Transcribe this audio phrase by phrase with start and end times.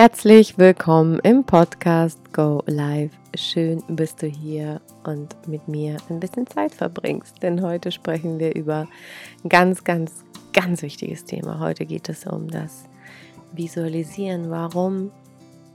[0.00, 3.10] Herzlich willkommen im Podcast Go Live.
[3.34, 8.54] Schön bist du hier und mit mir ein bisschen Zeit verbringst, denn heute sprechen wir
[8.54, 8.86] über
[9.42, 11.58] ein ganz, ganz, ganz wichtiges Thema.
[11.58, 12.84] Heute geht es um das
[13.54, 15.10] Visualisieren, warum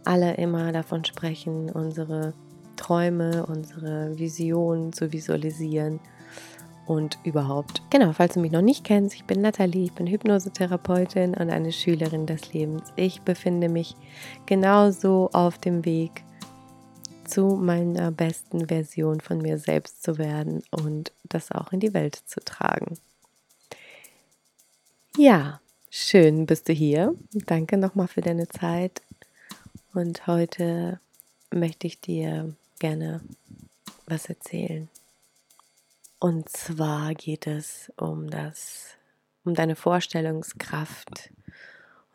[0.06, 2.32] alle immer davon sprechen, unsere
[2.78, 6.00] Träume, unsere Visionen zu visualisieren
[6.86, 7.82] und überhaupt.
[7.90, 11.72] Genau, falls du mich noch nicht kennst, ich bin Nathalie, ich bin Hypnosetherapeutin und eine
[11.72, 12.84] Schülerin des Lebens.
[12.96, 13.96] Ich befinde mich
[14.46, 16.24] genauso auf dem Weg
[17.26, 22.16] zu meiner besten Version von mir selbst zu werden und das auch in die Welt
[22.16, 22.98] zu tragen.
[25.18, 27.16] Ja, schön bist du hier.
[27.46, 29.02] Danke nochmal für deine Zeit.
[29.94, 31.00] Und heute
[31.52, 33.22] möchte ich dir gerne
[34.08, 34.90] was erzählen.
[36.24, 38.96] Und zwar geht es um das,
[39.44, 41.34] um deine Vorstellungskraft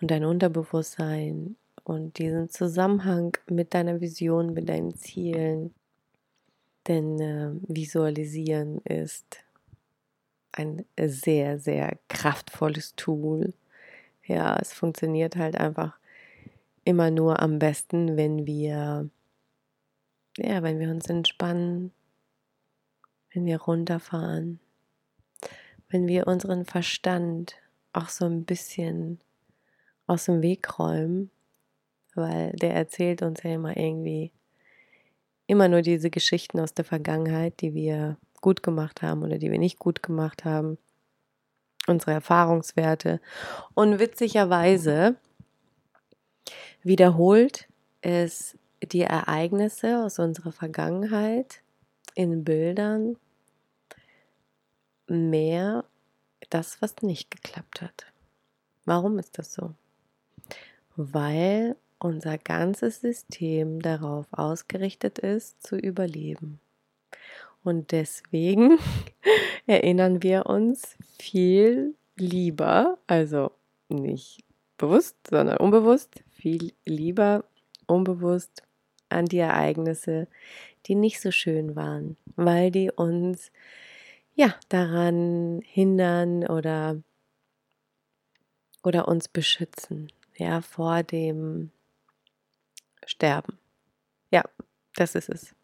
[0.00, 5.74] und dein Unterbewusstsein und diesen Zusammenhang mit deiner Vision, mit deinen Zielen.
[6.86, 9.44] Denn äh, Visualisieren ist
[10.52, 13.52] ein sehr, sehr kraftvolles Tool.
[14.24, 15.98] Ja, es funktioniert halt einfach
[16.82, 19.10] immer nur am besten, wenn wir,
[20.38, 21.92] ja, wenn wir uns entspannen,
[23.32, 24.60] wenn wir runterfahren,
[25.88, 27.56] wenn wir unseren Verstand
[27.92, 29.20] auch so ein bisschen
[30.06, 31.30] aus dem Weg räumen,
[32.14, 34.32] weil der erzählt uns ja immer irgendwie
[35.46, 39.58] immer nur diese Geschichten aus der Vergangenheit, die wir gut gemacht haben oder die wir
[39.58, 40.78] nicht gut gemacht haben,
[41.86, 43.20] unsere Erfahrungswerte.
[43.74, 45.16] Und witzigerweise
[46.82, 47.66] wiederholt
[48.02, 51.62] es die Ereignisse aus unserer Vergangenheit
[52.14, 53.16] in Bildern
[55.06, 55.84] mehr
[56.50, 58.06] das, was nicht geklappt hat.
[58.84, 59.74] Warum ist das so?
[60.96, 66.60] Weil unser ganzes System darauf ausgerichtet ist, zu überleben.
[67.64, 68.78] Und deswegen
[69.66, 73.50] erinnern wir uns viel lieber, also
[73.88, 74.44] nicht
[74.76, 77.44] bewusst, sondern unbewusst, viel lieber
[77.86, 78.62] unbewusst
[79.08, 80.28] an die Ereignisse,
[80.86, 83.50] die nicht so schön waren, weil die uns
[84.34, 87.02] ja daran hindern oder
[88.84, 91.70] oder uns beschützen, ja, vor dem
[93.04, 93.58] Sterben.
[94.30, 94.44] Ja,
[94.94, 95.54] das ist es.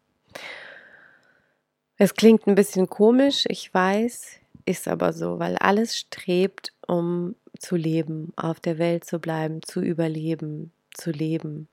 [1.97, 7.75] Es klingt ein bisschen komisch, ich weiß, ist aber so, weil alles strebt, um zu
[7.75, 11.69] leben, auf der Welt zu bleiben, zu überleben, zu leben.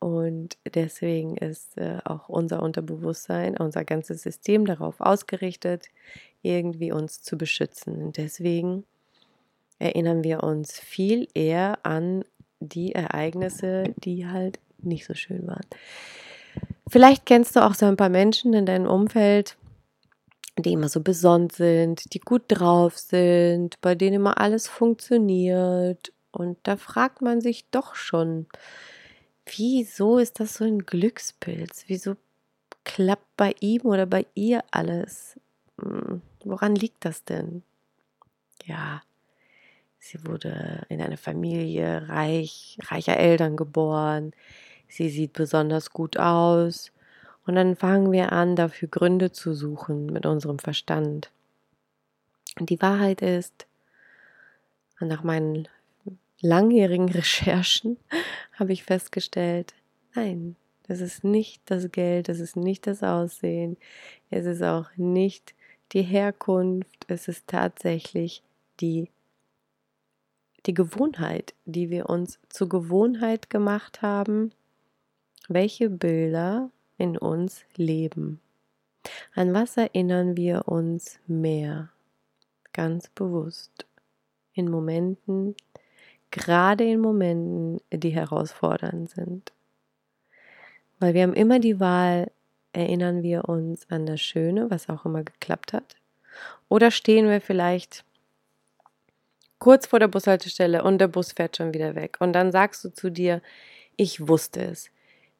[0.00, 5.88] Und deswegen ist äh, auch unser Unterbewusstsein, unser ganzes System darauf ausgerichtet,
[6.42, 8.02] irgendwie uns zu beschützen.
[8.02, 8.84] Und deswegen
[9.78, 12.24] erinnern wir uns viel eher an
[12.60, 15.66] die Ereignisse, die halt nicht so schön waren.
[16.88, 19.56] Vielleicht kennst du auch so ein paar Menschen in deinem Umfeld,
[20.58, 26.12] die immer so besonders sind, die gut drauf sind, bei denen immer alles funktioniert.
[26.32, 28.46] Und da fragt man sich doch schon,
[29.56, 31.84] wieso ist das so ein Glückspilz?
[31.86, 32.16] Wieso
[32.84, 35.38] klappt bei ihm oder bei ihr alles?
[35.80, 37.62] Hm, woran liegt das denn?
[38.64, 39.02] Ja,
[39.98, 44.32] sie wurde in eine Familie reich, reicher Eltern geboren.
[44.88, 46.92] Sie sieht besonders gut aus.
[47.46, 51.30] Und dann fangen wir an, dafür Gründe zu suchen mit unserem Verstand.
[52.58, 53.66] Und die Wahrheit ist,
[55.00, 55.66] nach meinen
[56.40, 57.96] langjährigen Recherchen
[58.52, 59.74] habe ich festgestellt,
[60.14, 63.76] nein, das ist nicht das Geld, das ist nicht das Aussehen,
[64.30, 65.54] es ist auch nicht
[65.92, 68.42] die Herkunft, es ist tatsächlich
[68.80, 69.08] die,
[70.66, 74.52] die Gewohnheit, die wir uns zur Gewohnheit gemacht haben,
[75.48, 78.40] welche Bilder in uns leben.
[79.34, 81.90] An was erinnern wir uns mehr?
[82.72, 83.86] Ganz bewusst.
[84.52, 85.54] In Momenten,
[86.30, 89.52] gerade in Momenten, die herausfordernd sind.
[90.98, 92.30] Weil wir haben immer die Wahl,
[92.72, 95.96] erinnern wir uns an das Schöne, was auch immer geklappt hat,
[96.68, 98.04] oder stehen wir vielleicht
[99.58, 102.92] kurz vor der Bushaltestelle und der Bus fährt schon wieder weg und dann sagst du
[102.92, 103.42] zu dir,
[103.96, 104.90] ich wusste es,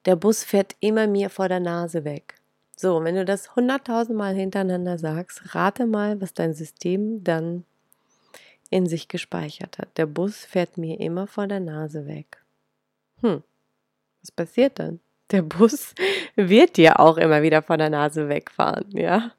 [0.05, 2.35] der Bus fährt immer mir vor der Nase weg.
[2.77, 7.65] So, wenn du das hunderttausend Mal hintereinander sagst, rate mal, was dein System dann
[8.71, 9.89] in sich gespeichert hat.
[9.99, 12.39] Der Bus fährt mir immer vor der Nase weg.
[13.21, 13.43] Hm,
[14.23, 15.01] was passiert dann?
[15.31, 15.95] Der Bus
[16.37, 19.33] wird dir auch immer wieder vor der Nase wegfahren, ja?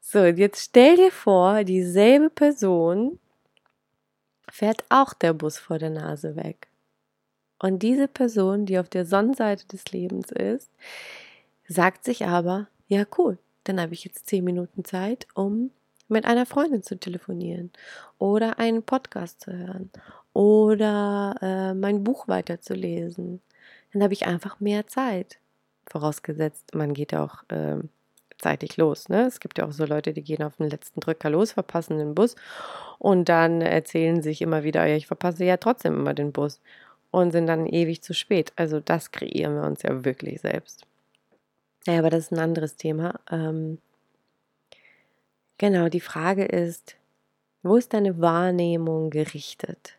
[0.00, 3.18] So, jetzt stell dir vor, dieselbe Person
[4.50, 6.68] fährt auch der Bus vor der Nase weg.
[7.58, 10.70] Und diese Person, die auf der Sonnenseite des Lebens ist,
[11.66, 15.70] sagt sich aber, ja cool, dann habe ich jetzt zehn Minuten Zeit, um
[16.08, 17.72] mit einer Freundin zu telefonieren
[18.18, 19.90] oder einen Podcast zu hören
[20.32, 23.40] oder äh, mein Buch weiterzulesen.
[23.92, 25.38] Dann habe ich einfach mehr Zeit.
[25.86, 27.78] Vorausgesetzt, man geht auch äh,
[28.38, 29.08] zeitig los.
[29.08, 29.26] Ne?
[29.26, 32.14] Es gibt ja auch so Leute, die gehen auf den letzten Drücker los, verpassen den
[32.14, 32.34] Bus
[32.98, 36.60] und dann erzählen sich immer wieder, ja, ich verpasse ja trotzdem immer den Bus
[37.10, 38.52] und sind dann ewig zu spät.
[38.56, 40.86] Also das kreieren wir uns ja wirklich selbst.
[41.86, 43.20] Ja, aber das ist ein anderes Thema.
[43.30, 43.78] Ähm,
[45.58, 46.96] genau, die Frage ist,
[47.62, 49.96] wo ist deine Wahrnehmung gerichtet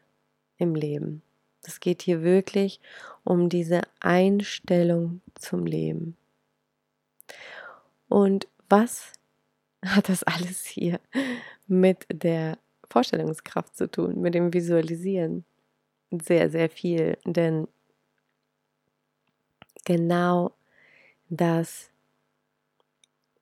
[0.57, 1.21] im Leben?
[1.63, 2.79] Es geht hier wirklich
[3.23, 6.15] um diese Einstellung zum Leben.
[8.07, 9.13] Und was
[9.85, 10.99] hat das alles hier
[11.67, 12.57] mit der
[12.89, 15.43] Vorstellungskraft zu tun, mit dem Visualisieren?
[16.11, 17.67] Sehr, sehr viel, denn
[19.85, 20.53] genau
[21.29, 21.89] das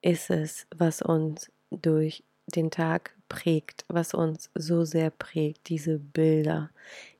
[0.01, 1.51] ist es, was uns
[1.81, 6.69] durch den Tag prägt, was uns so sehr prägt, diese Bilder,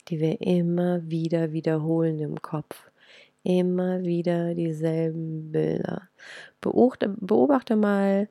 [0.07, 2.89] die wir immer wieder wiederholen im Kopf.
[3.43, 6.09] Immer wieder dieselben Bilder.
[6.61, 8.29] Beobachte, beobachte mal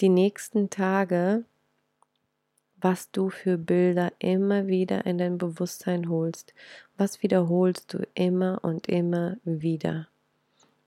[0.00, 1.44] die nächsten Tage,
[2.82, 6.52] was du für Bilder immer wieder in dein Bewusstsein holst.
[6.96, 10.08] Was wiederholst du immer und immer wieder?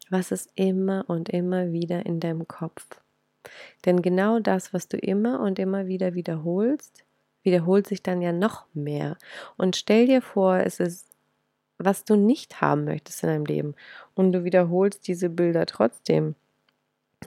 [0.10, 2.86] Was ist immer und immer wieder in deinem Kopf?
[3.86, 7.04] Denn genau das, was du immer und immer wieder wiederholst,
[7.44, 9.18] wiederholt sich dann ja noch mehr.
[9.58, 11.08] Und stell dir vor, es ist,
[11.78, 13.76] was du nicht haben möchtest in deinem Leben.
[14.14, 16.36] Und du wiederholst diese Bilder trotzdem.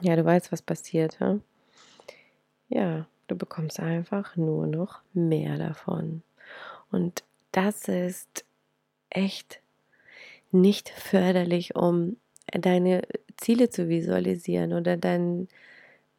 [0.01, 1.17] Ja, du weißt, was passiert.
[1.19, 1.39] Ja,
[2.69, 6.23] ja du bekommst einfach nur noch mehr davon.
[6.91, 8.45] Und das ist
[9.09, 9.61] echt
[10.51, 12.17] nicht förderlich, um
[12.51, 13.03] deine
[13.37, 15.47] Ziele zu visualisieren oder dein,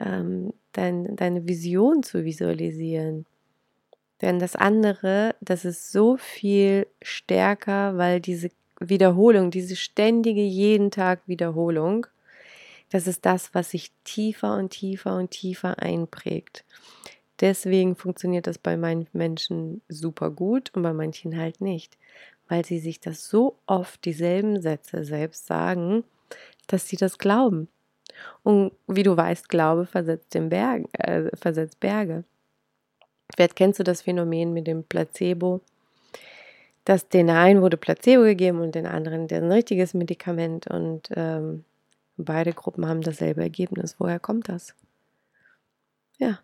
[0.00, 3.26] ähm, dein, deine Vision zu visualisieren.
[4.20, 11.20] Denn das andere, das ist so viel stärker, weil diese Wiederholung, diese ständige jeden Tag
[11.26, 12.06] Wiederholung,
[12.90, 16.64] das ist das, was sich tiefer und tiefer und tiefer einprägt.
[17.40, 21.96] Deswegen funktioniert das bei manchen Menschen super gut und bei manchen halt nicht,
[22.48, 26.04] weil sie sich das so oft dieselben Sätze selbst sagen,
[26.66, 27.68] dass sie das glauben.
[28.42, 32.24] Und wie du weißt, Glaube versetzt, den Berg, äh, versetzt Berge.
[33.34, 35.60] Vielleicht kennst du das Phänomen mit dem Placebo,
[36.84, 41.64] dass den einen wurde Placebo gegeben und den anderen ein richtiges Medikament und ähm,
[42.16, 43.96] beide Gruppen haben dasselbe Ergebnis.
[43.98, 44.74] Woher kommt das?
[46.18, 46.40] Ja,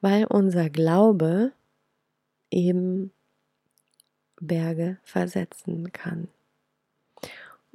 [0.00, 1.52] weil unser Glaube
[2.50, 3.12] eben
[4.40, 6.28] Berge versetzen kann.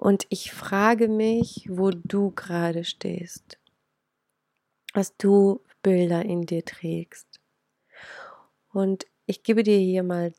[0.02, 3.60] Und ich frage mich, wo du gerade stehst,
[4.96, 7.40] was du Bilder in dir trägst.
[8.74, 10.34] Und ich gebe dir hier mal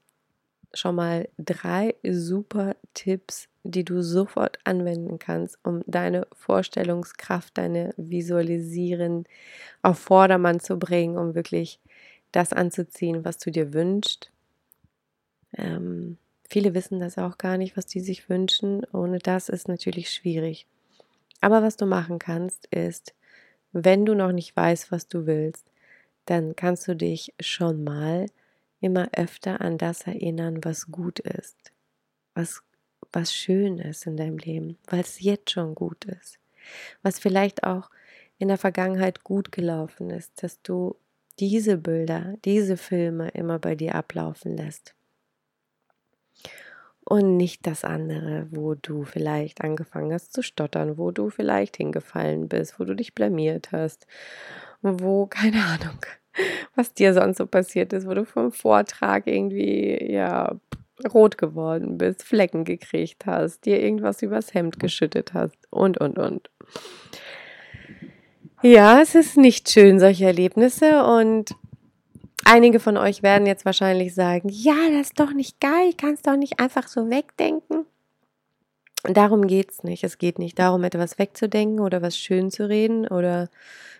[0.74, 9.26] schon mal drei super Tipps, die du sofort anwenden kannst, um deine Vorstellungskraft, deine Visualisieren
[9.80, 11.78] auf Vordermann zu bringen, um wirklich
[12.32, 14.32] das anzuziehen, was du dir wünschst.
[15.56, 16.18] Ähm,
[16.52, 18.84] Viele wissen das auch gar nicht, was die sich wünschen.
[18.92, 20.66] Ohne das ist natürlich schwierig.
[21.40, 23.14] Aber was du machen kannst, ist,
[23.72, 25.64] wenn du noch nicht weißt, was du willst,
[26.26, 28.26] dann kannst du dich schon mal
[28.82, 31.72] immer öfter an das erinnern, was gut ist,
[32.34, 32.62] was,
[33.14, 36.38] was schön ist in deinem Leben, es jetzt schon gut ist,
[37.00, 37.88] was vielleicht auch
[38.36, 40.96] in der Vergangenheit gut gelaufen ist, dass du
[41.38, 44.94] diese Bilder, diese Filme immer bei dir ablaufen lässt
[47.04, 52.48] und nicht das andere, wo du vielleicht angefangen hast zu stottern, wo du vielleicht hingefallen
[52.48, 54.06] bist, wo du dich blamiert hast,
[54.82, 55.98] wo keine Ahnung,
[56.74, 60.54] was dir sonst so passiert ist, wo du vom Vortrag irgendwie ja
[61.12, 66.50] rot geworden bist, Flecken gekriegt hast, dir irgendwas übers Hemd geschüttet hast und und und.
[68.62, 71.56] Ja, es ist nicht schön solche Erlebnisse und
[72.44, 76.36] Einige von euch werden jetzt wahrscheinlich sagen, ja, das ist doch nicht geil, kannst doch
[76.36, 77.86] nicht einfach so wegdenken.
[79.04, 80.04] Darum geht es nicht.
[80.04, 83.48] Es geht nicht darum, etwas wegzudenken oder was schön zu reden oder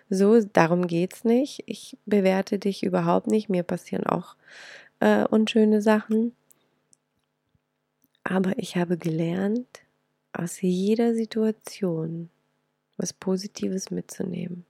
[0.09, 0.41] so.
[0.41, 1.63] Darum geht es nicht.
[1.65, 3.49] Ich bewerte dich überhaupt nicht.
[3.49, 4.35] Mir passieren auch
[4.99, 6.33] äh, unschöne Sachen.
[8.23, 9.81] Aber ich habe gelernt,
[10.31, 12.29] aus jeder Situation
[12.97, 14.65] was Positives mitzunehmen.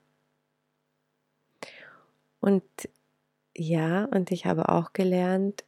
[2.40, 2.64] Und
[3.56, 5.64] ja, und ich habe auch gelernt,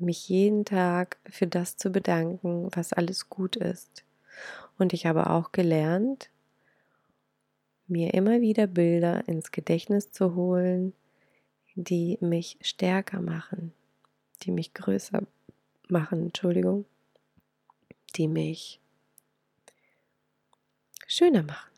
[0.00, 4.04] mich jeden Tag für das zu bedanken, was alles gut ist.
[4.78, 6.30] Und ich habe auch gelernt,
[7.86, 10.94] mir immer wieder Bilder ins Gedächtnis zu holen,
[11.74, 13.72] die mich stärker machen,
[14.42, 15.22] die mich größer
[15.88, 16.86] machen, Entschuldigung,
[18.16, 18.80] die mich
[21.06, 21.70] schöner machen,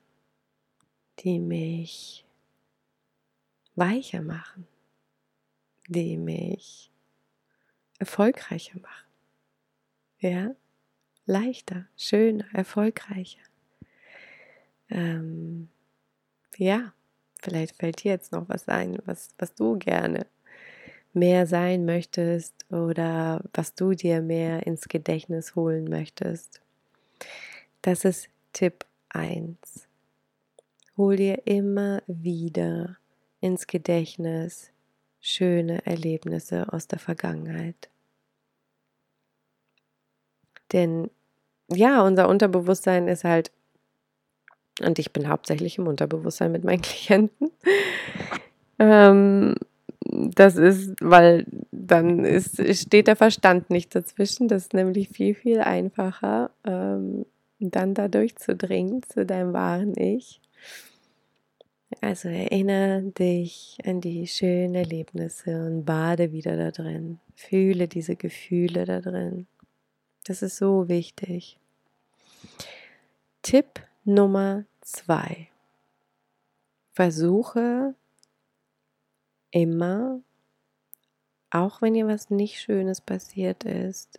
[1.19, 2.25] die mich
[3.75, 4.67] weicher machen,
[5.89, 6.91] die mich
[7.99, 9.07] erfolgreicher machen.
[10.19, 10.55] Ja,
[11.27, 13.41] leichter, schöner, erfolgreicher.
[14.91, 15.69] Ähm,
[16.57, 16.93] ja,
[17.43, 20.27] vielleicht fällt dir jetzt noch was ein, was, was du gerne
[21.13, 26.61] mehr sein möchtest oder was du dir mehr ins Gedächtnis holen möchtest.
[27.83, 29.57] Das ist Tipp 1.
[30.97, 32.97] Hol dir immer wieder
[33.41, 34.71] ins Gedächtnis
[35.21, 37.91] schöne Erlebnisse aus der Vergangenheit.
[40.73, 41.11] Denn
[41.69, 43.51] ja, unser Unterbewusstsein ist halt,
[44.83, 47.51] und ich bin hauptsächlich im Unterbewusstsein mit meinen Klienten.
[48.79, 49.55] Ähm,
[50.09, 54.49] das ist, weil dann ist, steht der Verstand nicht dazwischen.
[54.49, 57.27] Das ist nämlich viel, viel einfacher, ähm,
[57.59, 60.41] dann da durchzudringen zu deinem wahren Ich.
[62.01, 67.21] Also erinnere dich an die schönen Erlebnisse und bade wieder da drin.
[67.35, 69.47] Fühle diese Gefühle da drin.
[70.25, 71.59] Das ist so wichtig.
[73.43, 75.49] Tipp Nummer zwei.
[76.93, 77.95] Versuche
[79.53, 80.21] immer,
[81.51, 84.19] auch wenn dir was nicht Schönes passiert ist,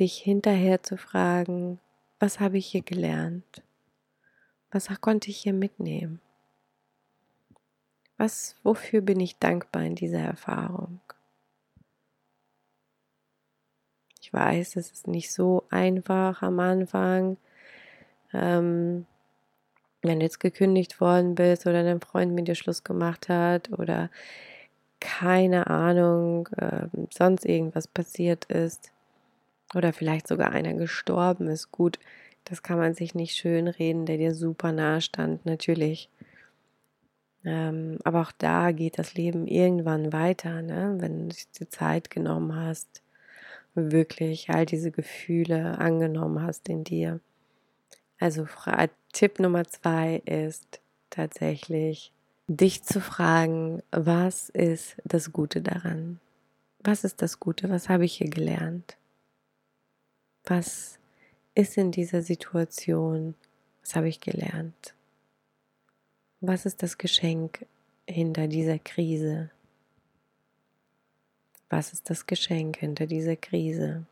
[0.00, 1.78] dich hinterher zu fragen,
[2.18, 3.62] was habe ich hier gelernt?
[4.70, 6.20] Was konnte ich hier mitnehmen?
[8.18, 11.00] Was, wofür bin ich dankbar in dieser Erfahrung?
[14.20, 17.38] Ich weiß, es ist nicht so einfach am Anfang.
[18.34, 19.06] Ähm,
[20.02, 24.10] wenn du jetzt gekündigt worden bist oder dein Freund mit dir Schluss gemacht hat oder
[25.00, 28.92] keine Ahnung, äh, sonst irgendwas passiert ist
[29.74, 31.70] oder vielleicht sogar einer gestorben ist.
[31.72, 31.98] Gut,
[32.48, 36.08] das kann man sich nicht schön reden, der dir super nahe stand, natürlich.
[37.44, 40.96] Ähm, aber auch da geht das Leben irgendwann weiter, ne?
[40.98, 43.02] wenn du die Zeit genommen hast,
[43.74, 47.20] wirklich all diese Gefühle angenommen hast in dir.
[48.18, 48.46] Also
[49.12, 52.12] Tipp Nummer zwei ist tatsächlich,
[52.48, 56.18] dich zu fragen, was ist das Gute daran?
[56.80, 57.68] Was ist das Gute?
[57.70, 58.96] Was habe ich hier gelernt?
[60.44, 60.98] Was
[61.58, 63.34] ist in dieser Situation?
[63.82, 64.94] Was habe ich gelernt?
[66.40, 67.66] Was ist das Geschenk
[68.06, 69.50] hinter dieser Krise?
[71.68, 74.04] Was ist das Geschenk hinter dieser Krise?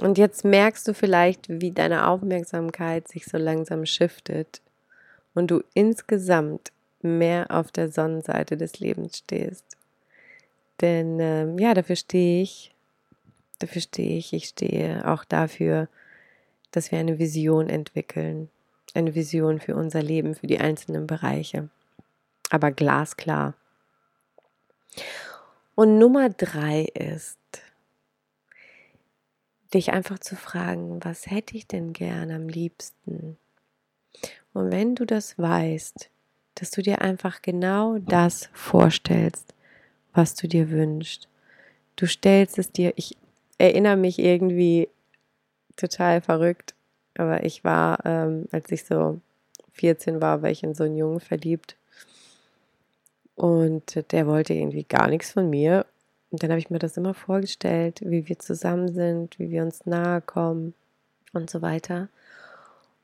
[0.00, 4.60] Und jetzt merkst du vielleicht, wie deine Aufmerksamkeit sich so langsam shiftet
[5.34, 9.64] und du insgesamt mehr auf der Sonnenseite des Lebens stehst.
[10.80, 12.74] Denn ähm, ja, dafür stehe ich,
[13.60, 15.88] dafür stehe ich, ich stehe auch dafür,
[16.70, 18.50] dass wir eine Vision entwickeln,
[18.94, 21.68] eine Vision für unser Leben, für die einzelnen Bereiche.
[22.50, 23.54] Aber glasklar.
[25.74, 27.38] Und Nummer drei ist,
[29.72, 33.38] dich einfach zu fragen, was hätte ich denn gern am liebsten?
[34.52, 36.10] Und wenn du das weißt,
[36.56, 39.54] dass du dir einfach genau das vorstellst,
[40.12, 41.28] was du dir wünschst.
[41.96, 43.16] Du stellst es dir, ich
[43.58, 44.88] erinnere mich irgendwie
[45.80, 46.74] total verrückt.
[47.16, 49.20] Aber ich war, ähm, als ich so
[49.72, 51.76] 14 war, war ich in so einen Jungen verliebt.
[53.34, 55.86] Und der wollte irgendwie gar nichts von mir.
[56.30, 59.86] Und dann habe ich mir das immer vorgestellt, wie wir zusammen sind, wie wir uns
[59.86, 60.74] nahe kommen
[61.32, 62.08] und so weiter.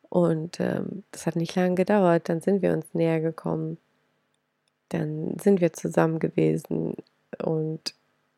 [0.09, 2.28] Und ähm, das hat nicht lange gedauert.
[2.28, 3.78] Dann sind wir uns näher gekommen.
[4.90, 6.95] Dann sind wir zusammen gewesen.
[7.42, 7.95] Und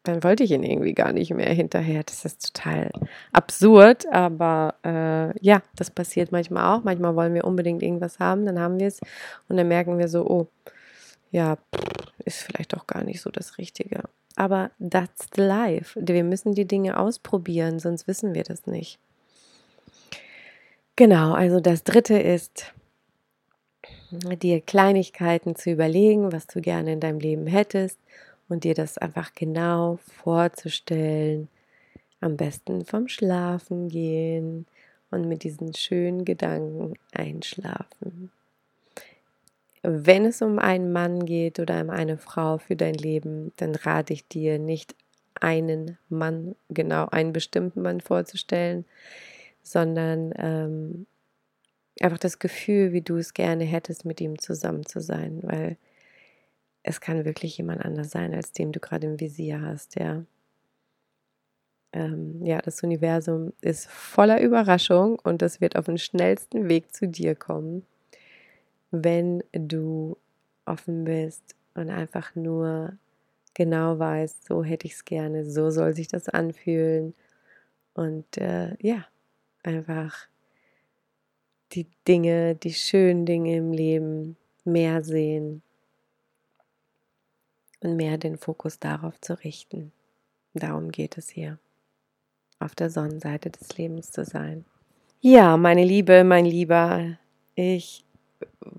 [0.09, 2.03] dann wollte ich ihn irgendwie gar nicht mehr hinterher.
[2.03, 2.91] Das ist total
[3.33, 6.83] absurd, aber äh, ja, das passiert manchmal auch.
[6.83, 9.00] Manchmal wollen wir unbedingt irgendwas haben, dann haben wir es
[9.49, 10.47] und dann merken wir so, oh,
[11.31, 11.59] ja,
[12.25, 14.05] ist vielleicht auch gar nicht so das Richtige.
[14.35, 16.00] Aber that's the life.
[16.03, 18.99] Wir müssen die Dinge ausprobieren, sonst wissen wir das nicht.
[20.97, 22.73] Genau, also das dritte ist,
[24.11, 27.99] dir Kleinigkeiten zu überlegen, was du gerne in deinem Leben hättest
[28.49, 31.49] und dir das einfach genau vorzustellen.
[32.21, 34.67] Am besten vom Schlafen gehen
[35.11, 38.33] und mit diesen schönen Gedanken einschlafen.
[39.83, 44.12] Wenn es um einen Mann geht oder um eine Frau für dein Leben, dann rate
[44.12, 44.95] ich dir nicht
[45.40, 48.85] einen Mann, genau einen bestimmten Mann vorzustellen,
[49.62, 51.07] sondern ähm,
[52.00, 55.76] einfach das Gefühl, wie du es gerne hättest, mit ihm zusammen zu sein, weil
[56.88, 60.25] es kann wirklich jemand anders sein, als dem du gerade im Visier hast, ja.
[61.92, 67.07] Ähm, ja, das Universum ist voller Überraschung und das wird auf den schnellsten Weg zu
[67.07, 67.85] dir kommen,
[68.90, 70.16] wenn du
[70.64, 72.95] offen bist und einfach nur
[73.54, 77.14] genau weißt, so hätte ich es gerne, so soll sich das anfühlen
[77.95, 79.07] und äh, ja,
[79.62, 80.26] einfach
[81.73, 85.62] die Dinge, die schönen Dinge im Leben mehr sehen
[87.80, 89.92] und mehr den Fokus darauf zu richten.
[90.54, 91.58] Darum geht es hier,
[92.58, 94.64] auf der Sonnenseite des Lebens zu sein.
[95.20, 97.18] Ja, meine Liebe, mein Lieber,
[97.54, 98.04] ich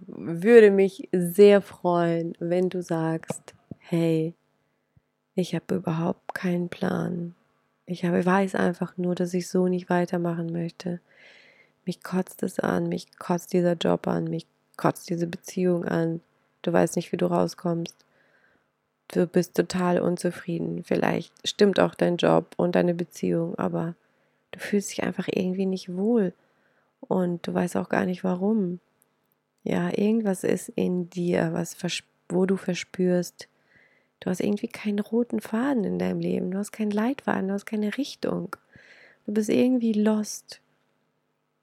[0.07, 4.33] würde mich sehr freuen, wenn du sagst, hey,
[5.35, 7.35] ich habe überhaupt keinen Plan.
[7.85, 10.99] Ich habe, weiß einfach nur, dass ich so nicht weitermachen möchte.
[11.85, 14.45] Mich kotzt es an, mich kotzt dieser Job an, mich
[14.77, 16.21] kotzt diese Beziehung an.
[16.61, 17.95] Du weißt nicht, wie du rauskommst.
[19.09, 20.83] Du bist total unzufrieden.
[20.83, 23.95] Vielleicht stimmt auch dein Job und deine Beziehung, aber
[24.51, 26.33] du fühlst dich einfach irgendwie nicht wohl.
[27.01, 28.79] Und du weißt auch gar nicht warum.
[29.63, 31.75] Ja, irgendwas ist in dir, was
[32.29, 33.47] wo du verspürst,
[34.19, 37.65] du hast irgendwie keinen roten Faden in deinem Leben, du hast keinen Leitfaden, du hast
[37.65, 38.55] keine Richtung.
[39.25, 40.61] Du bist irgendwie lost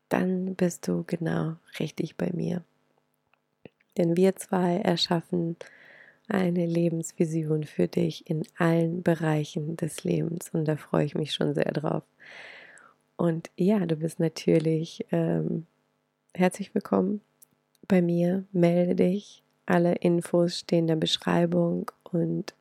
[0.09, 2.63] dann bist du genau richtig bei mir.
[3.97, 5.57] Denn wir zwei erschaffen
[6.29, 11.55] eine Lebensvision für dich in allen Bereichen des Lebens und da freue ich mich schon
[11.55, 12.03] sehr drauf.
[13.17, 15.67] Und ja, du bist natürlich ähm,
[16.35, 17.21] herzlich willkommen
[17.89, 18.45] bei mir.
[18.53, 19.43] Melde dich.
[19.65, 22.55] Alle Infos stehen in der Beschreibung und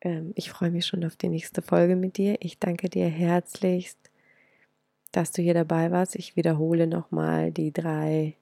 [0.00, 2.36] ähm, ich freue mich schon auf die nächste Folge mit dir.
[2.40, 3.98] Ich danke dir herzlichst
[5.14, 6.16] dass du hier dabei warst.
[6.16, 8.34] Ich wiederhole nochmal die drei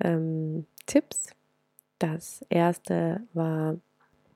[0.00, 1.30] ähm, Tipps.
[2.04, 3.76] Das erste war,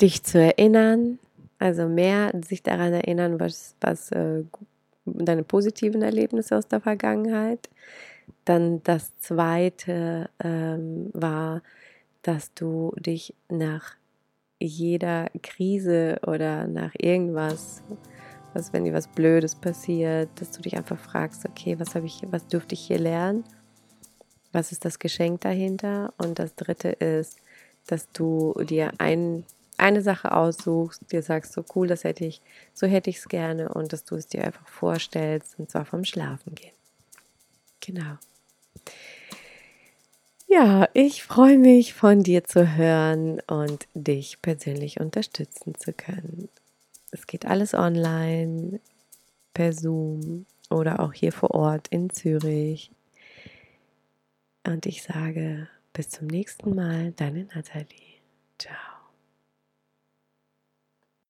[0.00, 1.18] dich zu erinnern,
[1.58, 4.44] also mehr sich daran erinnern, was, was äh,
[5.04, 7.68] deine positiven Erlebnisse aus der Vergangenheit.
[8.46, 11.62] Dann das zweite ähm, war,
[12.22, 13.96] dass du dich nach
[14.58, 17.82] jeder Krise oder nach irgendwas
[18.54, 22.22] was, wenn dir was Blödes passiert, dass du dich einfach fragst, okay, was habe ich,
[22.30, 23.44] was dürfte ich hier lernen?
[24.52, 26.14] Was ist das Geschenk dahinter?
[26.16, 27.38] Und das dritte ist,
[27.88, 29.44] dass du dir ein,
[29.76, 32.40] eine Sache aussuchst, dir sagst, so cool, das hätte ich,
[32.74, 36.04] so hätte ich es gerne und dass du es dir einfach vorstellst und zwar vom
[36.04, 36.74] Schlafen gehen.
[37.80, 38.18] Genau.
[40.46, 46.48] Ja, ich freue mich von dir zu hören und dich persönlich unterstützen zu können.
[47.10, 48.80] Es geht alles online,
[49.54, 52.90] per Zoom oder auch hier vor Ort in Zürich.
[54.64, 58.20] Und ich sage bis zum nächsten Mal, deine Nathalie.
[58.56, 58.97] Ciao.